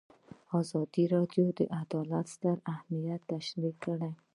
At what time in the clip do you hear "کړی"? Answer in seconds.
3.85-4.11